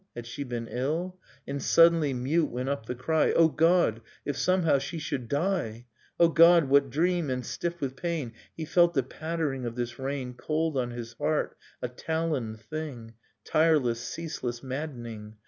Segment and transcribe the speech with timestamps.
[0.15, 1.19] Had she been ill?
[1.47, 5.85] And suddenly, mute, went up the cry— O God if somehow she should die!
[6.19, 7.29] O God, what dream!
[7.29, 11.55] and stiff with pain He felt the pattering of this rain Cold on his heart,
[11.83, 13.13] a taloned thing.
[13.45, 15.35] Tireless, ceaseless, maddening.